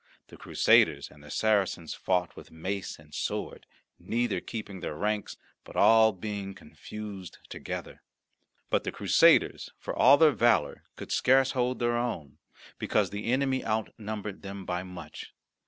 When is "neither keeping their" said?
3.99-4.95